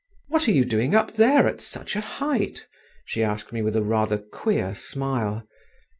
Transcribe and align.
"What 0.29 0.47
are 0.47 0.51
you 0.51 0.65
doing 0.65 0.95
up 0.95 1.13
there 1.13 1.45
at 1.45 1.61
such 1.61 1.95
a 1.95 2.01
height?" 2.01 2.65
she 3.05 3.23
asked 3.23 3.53
me 3.53 3.61
with 3.61 3.75
a 3.75 3.83
rather 3.83 4.17
queer 4.17 4.73
smile. 4.73 5.47